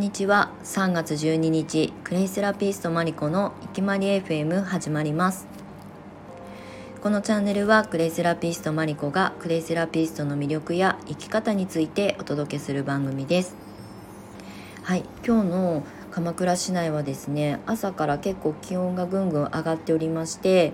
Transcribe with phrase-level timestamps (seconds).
[0.00, 0.50] んにちは。
[0.64, 5.46] 3月12日クレイセラピストマリコのいきまり FM 始まります。
[7.02, 13.54] このチャンネルはクレイセラピストマリコがクレイセラピストの魅力や生き方についてお届けする番組です。
[14.84, 20.72] はい今日の鎌倉市内はですね朝から結構気温がぐんぐん上がっておりまして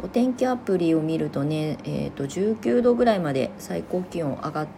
[0.00, 4.68] お天気アプリを見るとね、えーと、19度ぐらいまで最高気温上が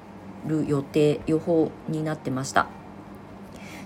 [0.46, 2.81] る予定予報になってました。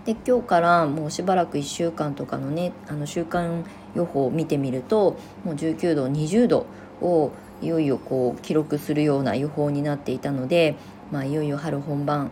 [0.07, 3.65] で今日からもうしばらく1週間とかのねあの週間
[3.95, 6.67] 予報を見てみるともう19度20度
[7.01, 10.77] をいよいよこう記録するような予報になっていたので、
[11.11, 12.31] まあ、いよいよ春本番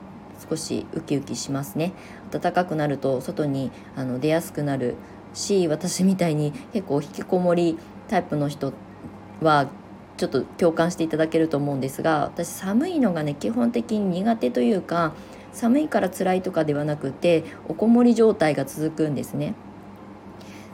[0.48, 1.92] 少しウキウキしますね。
[2.30, 4.95] 暖かくなると外にあの出やすくなる
[5.32, 8.73] し私みたいに結構引きこもりタイプの人
[9.41, 9.68] は
[10.16, 15.13] ちょっと共感していただけると思うんですが私寒いのがね基本的に苦手というか
[15.55, 19.55] 寒いから辛いとかではなくておこもり状態が続くんですね。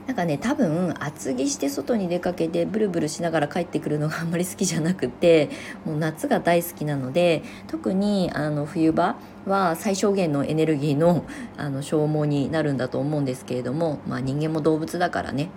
[0.06, 5.51] なんかね多分厚着して外に出かけてブルブルしながら帰ってくるのがあんまり好きじゃなくて
[5.84, 9.14] もう夏が大好きなので特にあの冬場
[9.47, 11.25] は最小限のエネルギーの
[11.56, 15.51] あの消耗になるんだと思うんですけれども、まあ、人間も動物だからね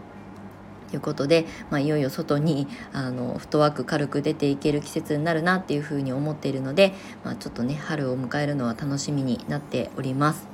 [0.95, 10.47] いうことで、まあ、いよいよ外にあのフットワーク軽く出ていける季節になるなっていうふうに思っているので、まあ、ちょっとね春を迎えるのは楽しみになっております。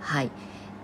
[0.00, 0.30] はい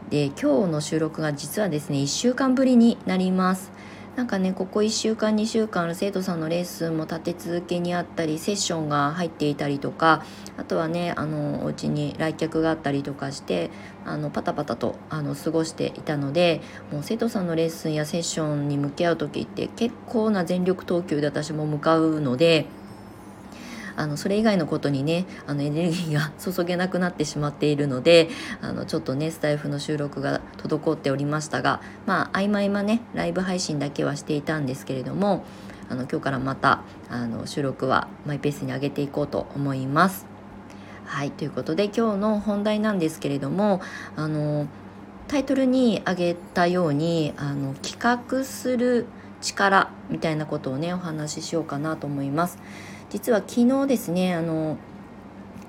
[0.08, 3.70] で今日の収録が実はですね1週間ぶりになります。
[4.16, 10.25] なんかねここ1週間2週間生徒さんのレッスンも立て続けにあったりセッションが入っていたりとか
[10.56, 13.70] あとはねあのお家に来客があったりとかして
[14.05, 22.66] あのパタパタとあの過ごしていたのでもう生徒さんのレッスンやセッションに向き合う時って結構な全力投球で私も向かうので。
[23.96, 28.28] あのそれ以外のことにねあのエネルギーが注げなくなってしまっているので
[28.60, 35.44] あのちょっとねスタイフの収録が滞っておりましたがまあ合間合間ねライブ配信だけはしていたんですけれども
[35.88, 40.26] あの今日からまたあの収録はマイペースに上げていこうと思います。
[41.04, 43.81] はいということで今日の本題なんですけれども
[44.15, 44.69] あの
[45.26, 49.06] タイトルに挙げたようにあの企画する
[49.41, 52.59] 力みたいなことをねお話ししようかなと思います。
[53.10, 54.78] 実は昨日ですねあの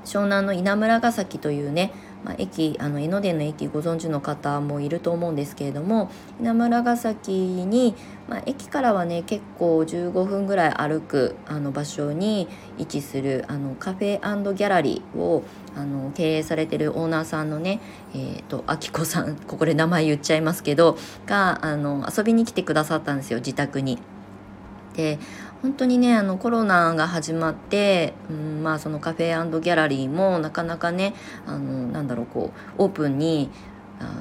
[0.05, 1.91] 湘南の稲村ヶ崎というね、
[2.23, 6.09] まあ、駅あの江ノ電の駅ご存知の方もいると思うんですけれども
[6.39, 7.95] 稲村ヶ崎に、
[8.27, 12.47] まあ、駅からはね結構15分ぐらい歩くあの場所に
[12.79, 15.43] 位置するあのカフェギャラリーを
[15.75, 17.79] あの経営されてるオーナーさんのね
[18.13, 23.99] えーと、あきこさんここで名前言っちゃいますけどがあの遊びに来てくださったんですよ自宅に。
[24.95, 25.19] で
[25.61, 31.13] 本当にねあのコロナが始まって、うん、まあそのカフェギャラリーもなかなかね
[31.45, 33.49] あのなんだろうこうオープンに
[33.99, 34.11] あの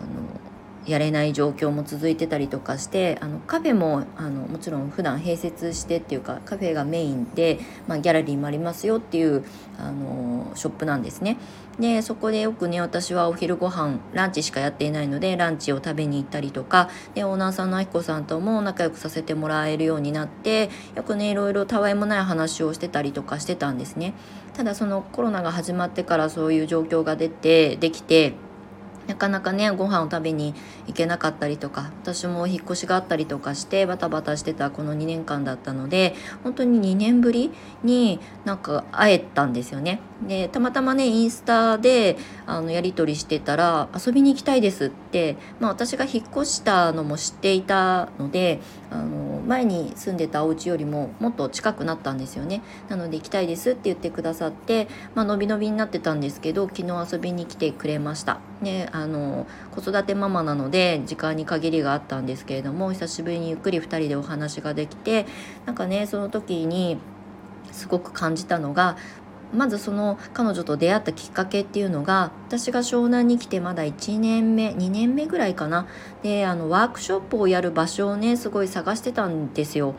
[0.90, 9.44] やれない状況も続いてたりとかしてあのカフェもあのもちろん普段併設してっていうかカフェがメインで、まあ、ギャラリーもありますよっていう
[9.78, 11.36] あのショップなんですね。
[11.78, 24.12] でそこでよくね私はお昼ご飯ランチしかやっていないのでランチを食べに行ったりとかでオーナーさんのあきこさんとも仲良くさせてもらえるようになってよくねいろいろたわいもない話をしてたりとかしてたんですね。
[24.52, 28.34] ただそのコロナが始まってからそういう状況が出てできて
[29.06, 30.54] なかなかねご飯を食べに
[30.86, 37.50] 行けなかったりとか私も引っ越しがあったりとかしてバタバタしてたこの2年間だったので本当に2年ぶり
[37.82, 40.00] になんか会えたんですよね。
[40.26, 52.62] でたまたまねインスタであのやり取りしてたら「遊びに行きたいです」って、まあ、私が引っ越したのも知っていたのであの前に住んでたお家よりももっと近くなったんですよね。
[52.88, 58.38] なので行きたいですって言ってくださって、まあのびのびになってたんですけど昨日遊びに来てくれました。
[58.60, 65.26] ね、あの子育てママなので時間に限りがあったんですけれども久しぶりにゆっくり2人でお話ができて
[65.66, 66.98] なんかねその時に
[67.72, 68.96] すごく感じたのが
[69.54, 75.86] まずその彼女と出会ったきっかけっていうのが私が湘南に来てまだ1年目2年目ぐらいかな
[76.22, 79.94] であのワークショップをやる場所をねすごい探してたんですよ。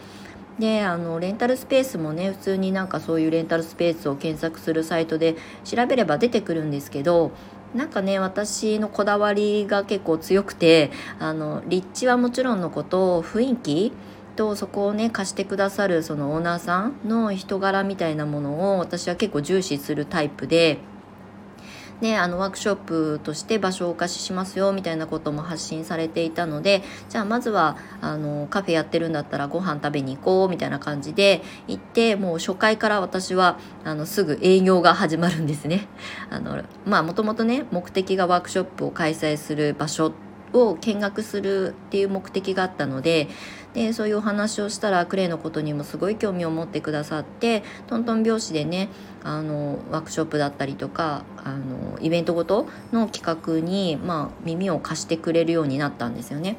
[0.59, 7.31] であのレンタルスペースもね普通になんかそういうレンタルスペースを検索するサイトで調べれば出てくるんですけど
[7.73, 13.93] なんかね私のこだわりが結構強くてあの立地はもちろんのこと雰囲気
[14.35, 20.79] とそこをね貸してくださるそのオーナーさんの人柄みたいなものを私は結構重視するタイプで
[22.01, 35.87] であのワークショップとして場所をお貸ししますよみたいなことも発信されていたのでじゃあまずはあのカフェやってるんだったらご飯食べに行こうみたいな感じで行ってもう初回から私はあのすぐ営業が始まるんですね。
[36.31, 40.11] あのまあもともとね目的がワークショップを開催する場所
[40.53, 43.27] を見学するっていう目的があったので
[43.73, 48.89] でそういうお話をしたらクレイのことにもすごい興味を持ってくださってトントン拍子でね
[49.23, 56.57] あのワークショップだったりとかあのイベントごとの企画に、まあ、耳を貸してくれるようになったんですよね。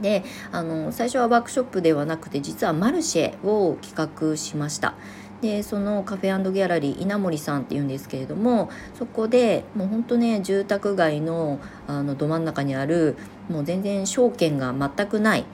[0.00, 4.94] であの最初はワークショップではなくて実はマルシェを企画しました。
[5.40, 13.16] でそのカフェギャラリー稲森さんっていうんですけれどもそこでもうほんとね住宅街のあのど真ん中にある
[13.50, 15.44] もう全然証券が全くない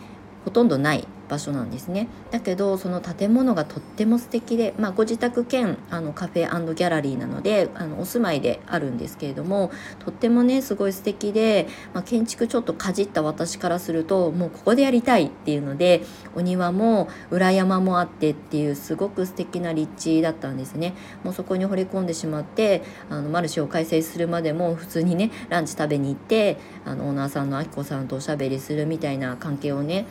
[0.44, 2.08] ほとんどない場所なんですね。
[2.32, 9.70] だけどその建物がとっても素敵で、まあ、ご自宅兼あのカフェギャラリーなのであのお住まいであるんですけれども
[10.00, 16.02] とってもねすごい素敵で、まあ、建築ちょっとかじった私からするともうここでやりたいっていうので
[16.34, 20.94] お庭も裏山もあってっていうすごく素敵な立地だったんですね。
[21.22, 30.06] もうそこに惚れ込んでしまってあのマルシェを開催するまでも普通にねランチ食べに行ってあのオーナーさんのあきこさんとおしゃべりするみたいな関係をね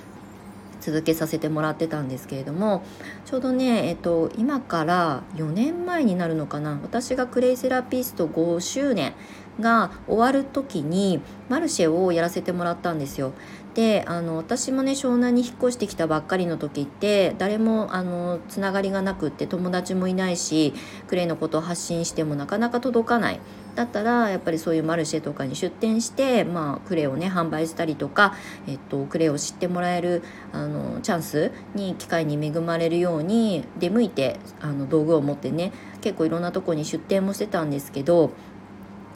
[0.82, 2.84] 続けさせてもらってたんですけれども
[3.26, 9.14] ちょうどね、えっと、今から4年前になるのかな私がクレイセラピスト5周年
[9.60, 13.34] が終わる時にマルシェをやらせてもらったんですよ。
[13.80, 20.74] であの私もね湘南に引っ越してきたばっかりの時って誰もあのつながりがなくって友達もいないし
[21.08, 23.40] クレイのことを発信してもなかなか届かない。
[23.76, 28.36] だったらやっぱりそういうマルシェとかに出店して、まあ、クレイをね販売したりとか、
[28.68, 30.22] えっと、クレイを知ってもらえる
[30.52, 35.72] あのチャンスに機会に恵まれるように出向いてあの道具を持ってね
[36.02, 38.32] 結構いろんなとこに出店もしてたんですけど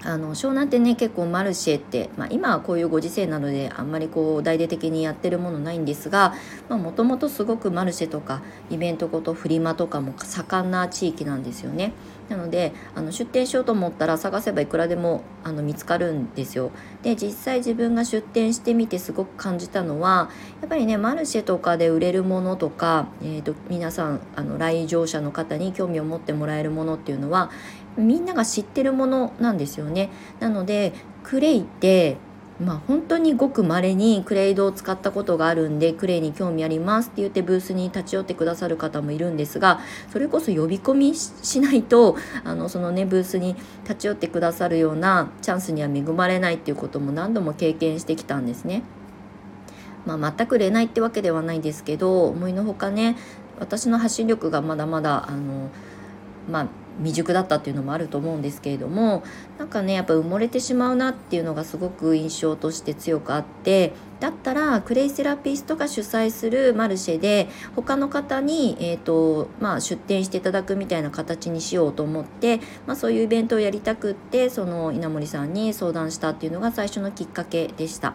[0.06, 6.34] あの湘南ってね結構マルシェって、まあ、今はこういうご時世なのであんまりこう大々的にやってるものないんですが
[6.70, 11.94] もともとすごくマルシェとかイベントごとフリマとかも盛んな地域なんですよね。
[12.34, 16.72] なのであの出店しようと思ったら探せばいくらでもあの見つかるんですよ。
[17.04, 20.32] で実際自分が出店してみてすごく感じたのは
[20.62, 27.52] やっぱりねマルシェとかで売れるものとか、えーと、皆さんあの来場者の方に興味を持ってもらえるものっていうのは
[27.98, 30.10] みんなが知ってるものなんですよね。
[30.40, 30.94] なので
[31.24, 32.18] クレイって
[32.62, 39.80] まあ本当にごく稀にクレイドを使ったことがあるんでクレイに興味ありますって言ってブースに立ち寄ってくださる方もいるんですが
[40.12, 48.84] それこそ呼び込みしないとあのそのねブースに立ち寄ってくださるようなチャンスには恵まれないっていうことも何度も経験してきたんですね。
[50.06, 53.16] まあ、全く売れないってわけではないですけど思いのほかね
[53.58, 55.70] 私の発信力がまだまだあの
[56.52, 56.68] まあ
[57.00, 59.24] 未熟だったっていうのもあると思うんですけれども
[59.58, 78.14] なんかねやっぱ埋もれてしまうなっていうのがすごく印象として強くあってだったらクレイセラピストが主催するマルシェで他の方に、えーとまあ、出店していただくみたいな形にしようと思って、まあ、そういうイベントをやりたくってその稲森さんに相談したっていうのが最初のきっかけでした。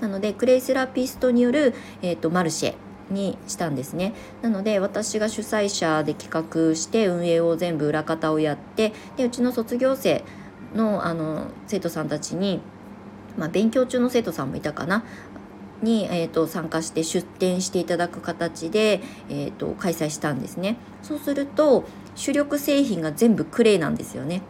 [0.00, 4.14] なのでクレイセラピストによる、えーとマルシェにしたんですね。
[4.42, 10.24] なので私が主催者で企画して運営を全部裏方をやってでうちの卒業生
[10.74, 12.60] のあの生徒さんたちに、
[13.38, 15.04] まあ、勉強中の生徒さんもいたかな？
[15.82, 20.76] に、えーと、参加して出展していただく形で、えーと開催したんですね。
[21.02, 24.42] そうすると主力製品が全部クレイなんですよね。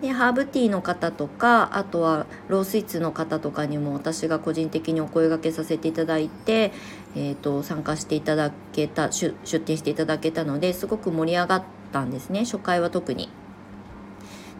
[0.00, 6.72] でハーブティーの方とかあとはロースイーツの方とかにも私が個人的にお声がけさせていただいて、
[7.16, 13.28] えーと、参加していただけた出店していただけたのですごく盛り上がったんですね初回は特に。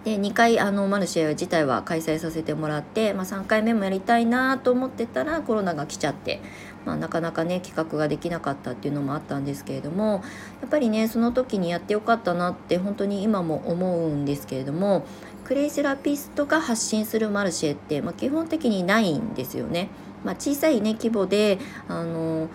[0.05, 6.43] で2回あのマルシェ自体は開催させてもらって、まあ、3回目もやりたいなと思ってたらコロナが来ちゃって、
[6.85, 10.23] まあ、なかなかね企画ができなかったっていうのもあったんですけれども
[10.61, 15.07] やっぱりねその時にやってよかったなって本当に今も思うんですけれども
[15.45, 19.89] クレイセラピストが発信するマルシェって、まあ、基本的にないんですよね。
[20.25, 22.49] まあ、小さいね規模であの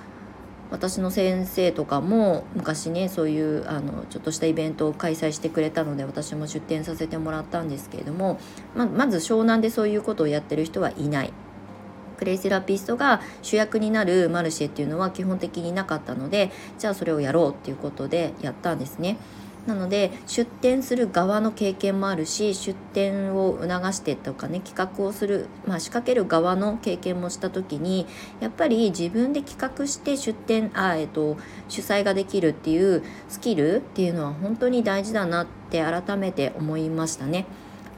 [0.71, 8.39] 私の先生とかも昔ねそういうあのちょっとしたイベントを開催してくれたので私も出展させてもらったんですけれども
[8.75, 11.33] ままず湘南でそういうことをやってる人はいない。
[12.17, 19.15] クレイセラピストが主役になるマルシェっていうのは基本的になかったのでじゃあそれをやろうっていうことでやったんですね。
[19.67, 28.07] なので出店する側の経験もあるし出店を促してとかね企画をする、まあ、仕掛ける側の経験もした時に
[28.39, 31.37] やっぱり自分で企画して出店あ、えっと、
[31.67, 37.45] 主催ができるっていうスキルっていうのは本当に大事だなって改めて思いましたね。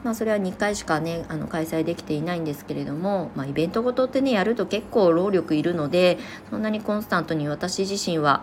[0.04, 6.18] まあ、それは2回しかねあの開催できていないんですけれども、まあ、イベントごとってねやると結構労力いるので
[6.50, 8.42] そんなにコンスタントに私自身は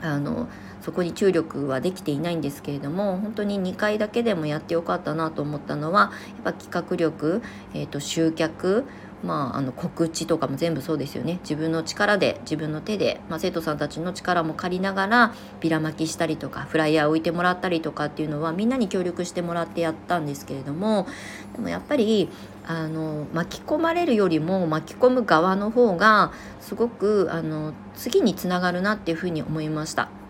[0.00, 0.48] あの
[0.82, 6.12] そこに注力はできていないんですけれども本当に2回だけでもやってよかったなと思ったのは
[6.44, 7.42] やっぱ企画力、
[7.74, 8.84] えー、と集客
[9.22, 21.06] まあ、あの告知とかも全部そうですよね自分の力で自分の手で、まあ、生徒さんたちの力も借りながらビラ巻きしたりとかフライヤー置いてもらったりとかっていうのはみんなに協力してもらってやったんですけれども
[21.54, 22.28] でもやっぱり
[22.66, 30.21] あの巻き込まれるよりも巻き込む側の方がすごくあの次につながるなっていうふうに思いました。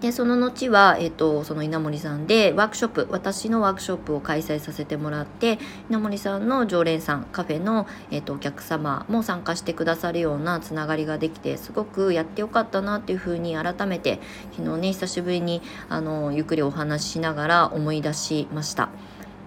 [0.00, 5.58] でその後は、えーと、その稲森さんでワークショップ私のワークショップを開催させてもらって
[5.90, 14.20] 稲森さんの常連さんカフェの、えーと、お客様も参加してくださるようなつながりができてすごくやってよかったなっていうふうに改めて
[14.56, 18.88] 昨日ね久しぶりにあのゆっくりお話ししながら思い出しました。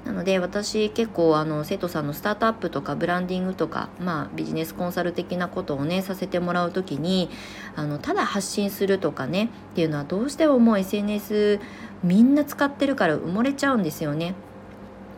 [0.05, 7.29] なので私結構あの生徒さんのスタートアップとかブランディングとか、まあ、ビジネスコンサル的なことをねさせてもらう時に
[7.75, 11.61] あのただ発信するとかねっていうのはどうしてももう SNS
[12.03, 14.35] みんな使ってるから埋もれちゃうんですよね。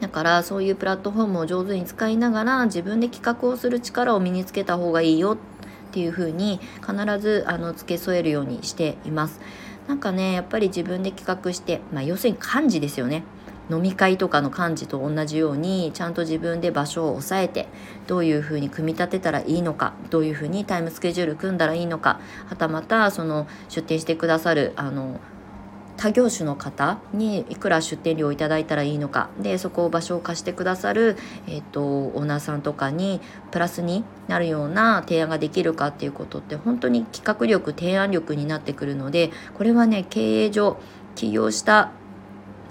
[0.02, 5.38] だからそういうプラットフォームを上手に使いながら自分で企画をする力を身につけた方がいいよっ
[5.94, 9.40] ていう風に必ずあの付け添えるようにしています。
[9.88, 13.24] なんかねやっぱり自分で企画して、まあ、要するに漢字ですよね。
[13.70, 17.68] 飲み会とかの幹事と同じようにちゃんと自分で場所を押さえて
[18.08, 25.20] どういうふうに組み立てたらいいのかどういうふうにタイムスケジュール組んだらいいのかはたまたその出店してくださるあの
[25.98, 31.18] 他業種の方にいくら出店料をいただいたらいいのかでそこを場所を貸してくださる、
[31.48, 40.78] えーと、オーナーさんとかにプラスになるような提案ができるかっていうことって本当に企画力提案力になってくるのでこれはね経営上
[41.16, 41.92] 起業した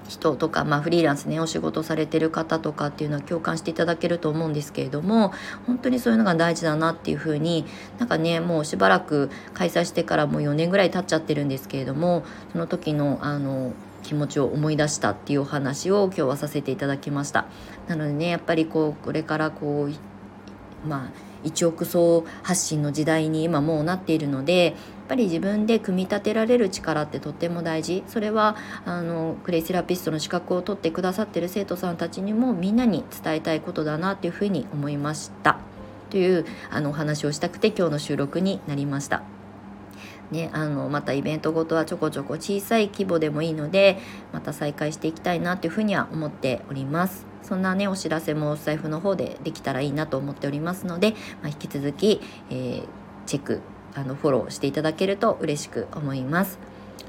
[0.09, 5.33] 人とか、まあ、フリーランスねお仕事されてる方とかっていうのは共感していただけると思うんですけれども
[5.67, 7.65] 本当にそういうのが大事だなっていうふうに
[7.99, 17.47] なんかねもうしばらく開催してからもう4年ぐらい経っちゃってるんですけれどもその時のあの気持ちを思い出したっていうお話を今日はさせていただきました。
[17.89, 24.75] なのでねやっぱりこうこれからこうまあ1億層発信の時代に今もうなっているのでやっ
[25.09, 35.59] ぱり自分で組み立てられる力ってとっても大事それはあのクレイセラピストの資格を取ってくださってる生徒さんたちにもみんなに伝えたいことだなっていうふうに思いました
[36.11, 39.34] というあのお話をしたくて今日の収録になりました。
[40.35, 43.99] ね、あのまたイベントごとはちょこちょこ小さい規模でもいいので
[44.33, 47.25] また再開していきたいなというふうには思っております。
[47.43, 51.13] そんなねお知らせもお財布の方でできたらいいなと思っておりますので、
[51.43, 52.85] まあ、引き続き、えー、
[53.27, 53.61] チェック
[53.95, 56.59] あのフォローしていただけると嬉しく思います。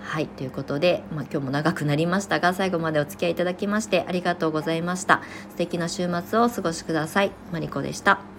[0.01, 5.23] はいということで、まあ、今日も長くなりましたが最後までお付き合いいただきましてありがとうございました。
[5.49, 7.31] 素敵な週末をお過ごしください。
[7.51, 8.34] マリコでした。